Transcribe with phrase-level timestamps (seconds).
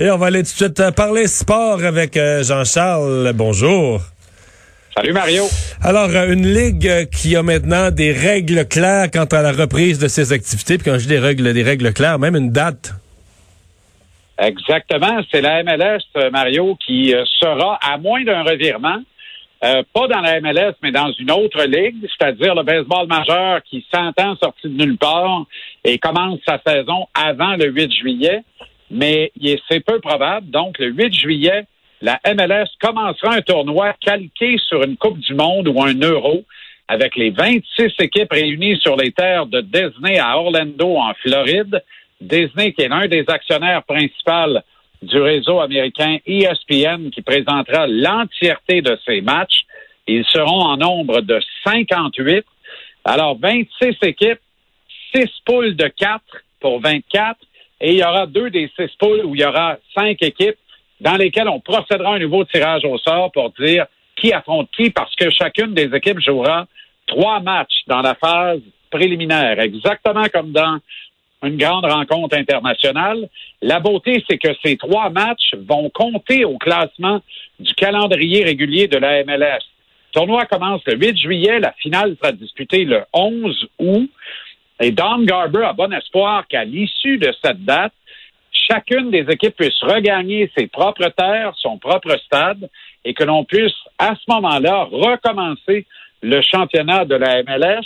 [0.00, 3.32] Et on va aller tout de suite euh, parler sport avec euh, Jean-Charles.
[3.34, 4.00] Bonjour.
[4.96, 5.42] Salut Mario.
[5.82, 10.06] Alors, euh, une ligue qui a maintenant des règles claires quant à la reprise de
[10.06, 10.78] ses activités.
[10.78, 12.92] Puis quand je dis des règles, des règles claires, même une date.
[14.38, 15.20] Exactement.
[15.32, 19.02] C'est la MLS, Mario, qui sera, à moins d'un revirement,
[19.60, 24.36] pas dans la MLS, mais dans une autre ligue, c'est-à-dire le baseball majeur qui s'entend
[24.36, 25.44] sorti de nulle part
[25.82, 28.44] et commence sa saison avant le 8 juillet
[28.90, 29.32] mais
[29.68, 30.50] c'est peu probable.
[30.50, 31.64] Donc, le 8 juillet,
[32.00, 36.44] la MLS commencera un tournoi calqué sur une Coupe du Monde ou un Euro
[36.86, 41.82] avec les 26 équipes réunies sur les terres de Disney à Orlando, en Floride.
[42.20, 44.58] Disney, qui est l'un des actionnaires principaux
[45.02, 49.64] du réseau américain ESPN, qui présentera l'entièreté de ces matchs.
[50.06, 52.44] Ils seront en nombre de 58.
[53.04, 54.40] Alors, 26 équipes,
[55.14, 56.22] 6 poules de 4
[56.60, 57.38] pour 24
[57.80, 60.58] et il y aura deux des six poules où il y aura cinq équipes
[61.00, 65.14] dans lesquelles on procédera un nouveau tirage au sort pour dire qui affronte qui, parce
[65.14, 66.66] que chacune des équipes jouera
[67.06, 70.78] trois matchs dans la phase préliminaire, exactement comme dans
[71.44, 73.28] une grande rencontre internationale.
[73.62, 77.20] La beauté, c'est que ces trois matchs vont compter au classement
[77.60, 79.60] du calendrier régulier de la MLS.
[80.08, 84.10] Le tournoi commence le 8 juillet, la finale sera disputée le 11 août.
[84.80, 87.92] Et Don Garber a bon espoir qu'à l'issue de cette date,
[88.52, 92.68] chacune des équipes puisse regagner ses propres terres, son propre stade,
[93.04, 95.86] et que l'on puisse, à ce moment-là, recommencer
[96.22, 97.84] le championnat de la MLS.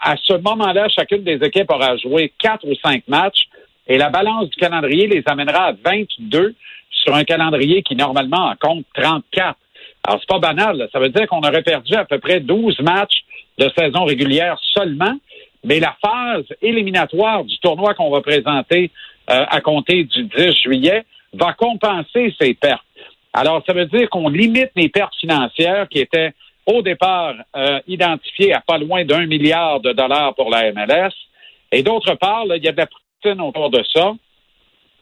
[0.00, 3.48] à ce moment-là, chacune des équipes aura joué quatre ou cinq matchs,
[3.86, 6.54] et la balance du calendrier les amènera à 22
[6.90, 9.56] sur un calendrier qui, normalement, en compte 34.
[10.04, 10.88] Alors, c'est pas banal.
[10.92, 13.24] Ça veut dire qu'on aurait perdu à peu près 12 matchs
[13.58, 15.16] de saison régulière seulement
[15.64, 18.90] mais la phase éliminatoire du tournoi qu'on va présenter
[19.30, 22.84] euh, à compter du 10 juillet va compenser ces pertes.
[23.32, 26.32] Alors, ça veut dire qu'on limite les pertes financières qui étaient
[26.66, 31.12] au départ euh, identifiées à pas loin d'un milliard de dollars pour la MLS.
[31.72, 34.12] Et d'autre part, il y a de la poutine autour de ça.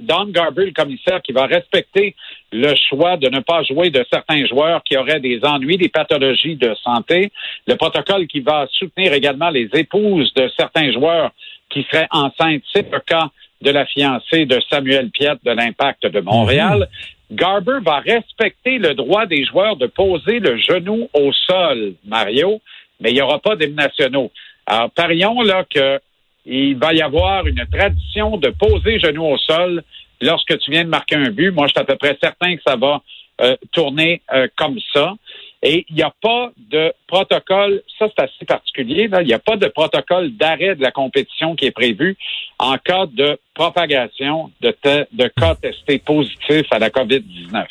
[0.00, 2.14] Don Garber, le commissaire, qui va respecter
[2.52, 6.56] le choix de ne pas jouer de certains joueurs qui auraient des ennuis, des pathologies
[6.56, 7.32] de santé.
[7.66, 11.32] Le protocole qui va soutenir également les épouses de certains joueurs
[11.70, 12.62] qui seraient enceintes.
[12.72, 13.30] C'est le cas
[13.62, 16.88] de la fiancée de Samuel Piette de l'Impact de Montréal.
[17.30, 17.36] Mhm.
[17.36, 22.60] Garber va respecter le droit des joueurs de poser le genou au sol, Mario,
[23.00, 24.30] mais il n'y aura pas d'hymne nationaux.
[24.66, 26.00] Alors, parions là que
[26.46, 29.82] il va y avoir une tradition de poser genoux au sol
[30.20, 31.50] lorsque tu viens de marquer un but.
[31.50, 33.02] Moi, je suis à peu près certain que ça va
[33.40, 35.14] euh, tourner euh, comme ça.
[35.62, 39.56] Et il n'y a pas de protocole, ça c'est assez particulier, il n'y a pas
[39.56, 42.18] de protocole d'arrêt de la compétition qui est prévu
[42.58, 44.76] en cas de propagation de,
[45.12, 47.64] de cas testés positifs à la COVID-19.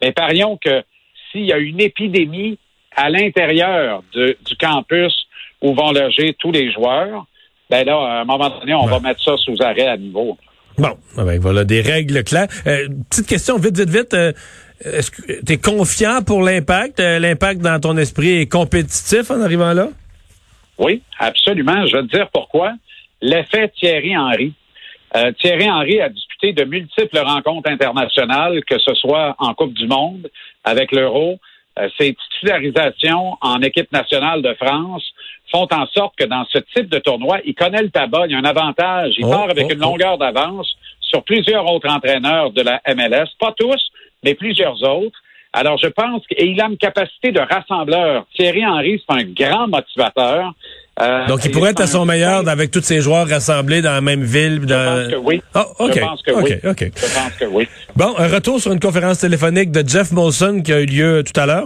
[0.00, 0.84] Mais parions que
[1.30, 2.56] s'il y a une épidémie
[2.94, 5.26] à l'intérieur du campus
[5.60, 7.26] où vont loger tous les joueurs,
[7.70, 10.36] ben là, à un moment donné, on va mettre ça sous arrêt à niveau.
[10.78, 12.48] Bon, ah ben voilà, des règles claires.
[12.66, 14.14] Euh, petite question, vite, vite, vite.
[14.14, 14.32] Euh,
[14.82, 17.00] est-ce que tu es confiant pour l'impact?
[17.00, 19.88] Euh, l'impact dans ton esprit est compétitif en arrivant là?
[20.78, 21.86] Oui, absolument.
[21.86, 22.72] Je vais te dire pourquoi.
[23.20, 24.54] L'effet Thierry Henry.
[25.40, 30.30] Thierry Henry a disputé de multiples rencontres internationales, que ce soit en Coupe du Monde,
[30.64, 31.38] avec l'Euro,
[31.98, 35.04] ses titularisations en équipe nationale de France,
[35.50, 38.38] font en sorte que dans ce type de tournoi, il connaît le tabac, il a
[38.38, 39.90] un avantage, il oh, part avec oh, une oh.
[39.90, 40.68] longueur d'avance
[41.00, 43.90] sur plusieurs autres entraîneurs de la MLS, pas tous,
[44.22, 45.18] mais plusieurs autres.
[45.52, 48.24] Alors, je pense qu'il a une capacité de rassembleur.
[48.36, 50.52] Thierry Henry, c'est un grand motivateur.
[51.00, 54.00] Euh, Donc, il pourrait être à son meilleur avec tous ces joueurs rassemblés dans la
[54.00, 54.60] même ville.
[54.60, 55.08] Dans...
[55.08, 55.42] Je pense que oui.
[55.54, 56.50] Oh, Je pense que oui.
[56.62, 57.68] Je pense que oui.
[57.96, 61.38] Bon, un retour sur une conférence téléphonique de Jeff Molson qui a eu lieu tout
[61.40, 61.64] à l'heure.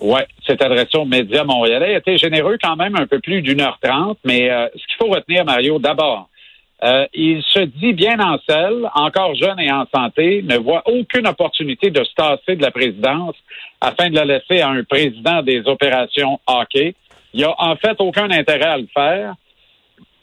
[0.00, 1.92] Oui, c'est adressé aux médias montréalais.
[1.92, 4.86] Il a été généreux quand même, un peu plus d'une heure trente, mais euh, ce
[4.86, 6.28] qu'il faut retenir, Mario, d'abord,
[6.82, 11.28] euh, il se dit bien en selle, encore jeune et en santé, ne voit aucune
[11.28, 13.36] opportunité de se tasser de la présidence
[13.80, 16.94] afin de la laisser à un président des opérations hockey.
[17.34, 19.34] Il n'y a en fait aucun intérêt à le faire.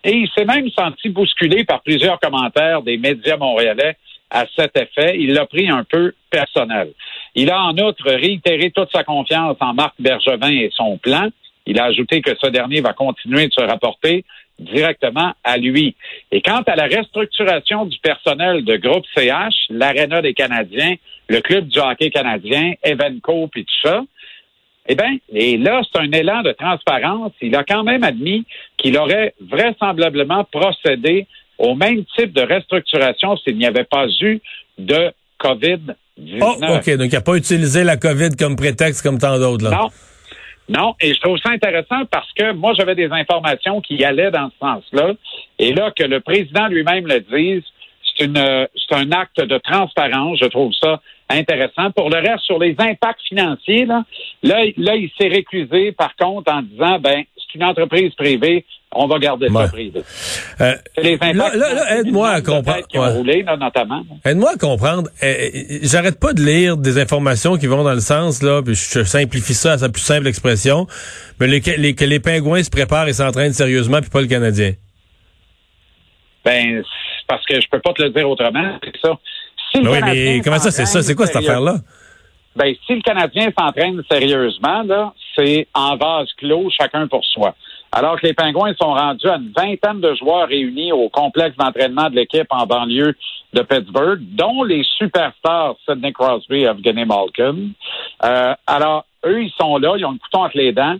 [0.03, 3.97] Et il s'est même senti bousculé par plusieurs commentaires des médias montréalais
[4.29, 5.17] à cet effet.
[5.19, 6.94] Il l'a pris un peu personnel.
[7.35, 11.27] Il a en outre réitéré toute sa confiance en Marc Bergevin et son plan.
[11.65, 14.23] Il a ajouté que ce dernier va continuer de se rapporter
[14.59, 15.95] directement à lui.
[16.31, 20.95] Et quant à la restructuration du personnel de groupe CH, l'Arena des Canadiens,
[21.27, 24.03] le club du hockey canadien, Evenco, puis tout ça,
[24.89, 27.31] eh bien, et là, c'est un élan de transparence.
[27.41, 28.44] Il a quand même admis
[28.75, 31.27] qu'il aurait vraisemblablement procédé
[31.59, 34.41] au même type de restructuration s'il n'y avait pas eu
[34.80, 35.94] de COVID-19.
[36.41, 36.97] Oh, OK.
[36.97, 39.69] Donc, il n'a pas utilisé la COVID comme prétexte comme tant d'autres.
[39.69, 39.77] là.
[39.77, 39.89] Non.
[40.69, 44.50] Non, et je trouve ça intéressant parce que moi, j'avais des informations qui allaient dans
[44.50, 45.13] ce sens-là.
[45.57, 47.63] Et là, que le président lui-même le dise,
[48.19, 50.39] une, c'est un acte de transparence.
[50.42, 51.92] Je trouve ça intéressant.
[51.92, 54.04] Pour le reste, sur les impacts financiers, là,
[54.44, 59.06] là, là il s'est récusé, par contre, en disant, ben, c'est une entreprise privée, on
[59.07, 59.63] va garder Ouais.
[59.66, 60.01] ça privé.
[60.62, 62.75] Euh, les impacts là, là, là, financiers aide-moi à comprendre.
[62.77, 63.13] têtes qui ont Ouais.
[63.13, 64.01] roulé, là, notamment.
[64.25, 65.10] Aide-moi à comprendre.
[65.24, 68.74] Euh, euh, J'arrête pas de lire des informations qui vont dans le sens, là, puis
[68.74, 70.88] je simplifie ça à sa plus simple expression,
[71.39, 74.74] mais les- les- que les pingouins se préparent et s'entraînent sérieusement, puis pas le Canadien.
[76.45, 76.99] Ben, c'est
[77.29, 79.17] parce que je peux pas te le dire autrement, c'est ça.
[79.71, 81.01] Si oui, mais comment ça, c'est ça?
[81.01, 81.75] C'est quoi cette affaire-là?
[82.55, 87.55] Ben, si le Canadien s'entraîne sérieusement, là, c'est en vase clos, chacun pour soi.
[87.91, 92.09] Alors que les Pingouins sont rendus à une vingtaine de joueurs réunis au complexe d'entraînement
[92.09, 93.15] de l'équipe en banlieue
[93.53, 97.69] de Pittsburgh, dont les superstars Sidney Crosby et Evgeny Malkin.
[98.23, 100.97] Euh, alors, eux, ils sont là, ils ont le couteau entre les dents.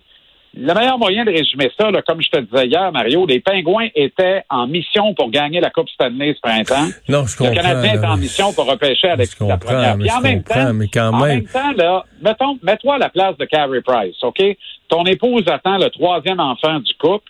[0.58, 3.88] Le meilleur moyen de résumer ça, là, comme je te disais hier, Mario, les Pingouins
[3.94, 6.90] étaient en mission pour gagner la Coupe Stanley ce printemps.
[7.08, 7.54] Non, je comprends.
[7.54, 9.96] Le Canadien est en mission pour repêcher avec la première.
[9.98, 11.36] mais Puis en même temps, mais quand en même.
[11.40, 14.42] même temps, là, mettons, mets-toi à la place de Carey Price, OK?
[14.88, 17.30] Ton épouse attend le troisième enfant du couple.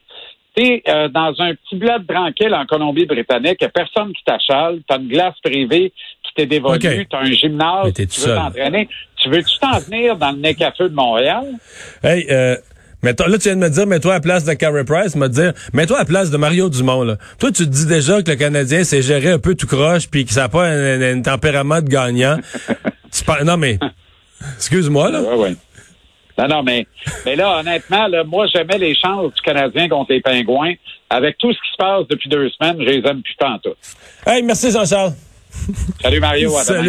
[0.55, 5.35] T'es euh, dans un petit bled tranquille en Colombie-Britannique, personne qui t'achale, t'as une glace
[5.43, 5.93] privée
[6.23, 8.89] qui t'est dévolue, t'as un gymnase, tu veux t'entraîner.
[9.17, 11.45] Tu veux-tu t'en venir dans le nez à feu de Montréal?
[12.03, 12.55] Hey, euh,
[13.03, 15.27] mettons- là, tu viens de me dire, mets-toi à la place de Carey Price, me
[15.27, 17.17] dire, mets-toi à la place de Mario Dumont, là.
[17.39, 20.25] Toi, tu te dis déjà que le Canadien s'est géré un peu tout croche, puis
[20.25, 22.37] que ça n'a pas un, un- un tempérament de gagnant.
[23.11, 23.77] tu Non, mais,
[24.57, 25.21] excuse-moi, là.
[25.21, 25.57] Oui, oui.
[26.37, 26.87] Non, non, mais,
[27.25, 30.73] mais là, honnêtement, là, moi, j'aimais les chances du Canadien contre les Pingouins.
[31.09, 33.73] Avec tout ce qui se passe depuis deux semaines, je les aime plus tant tout.
[34.27, 35.13] Hey, merci Jean-Charles.
[36.01, 36.75] Salut Mario, à demain.
[36.77, 36.87] Salut.